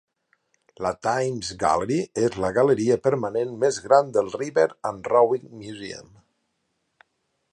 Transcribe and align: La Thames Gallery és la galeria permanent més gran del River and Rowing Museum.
La 0.83 0.91
Thames 1.07 1.51
Gallery 1.63 1.97
és 2.21 2.37
la 2.45 2.49
galeria 2.55 2.97
permanent 3.09 3.53
més 3.65 3.79
gran 3.85 4.11
del 4.17 4.33
River 4.43 4.67
and 4.93 5.13
Rowing 5.13 5.47
Museum. 5.61 6.09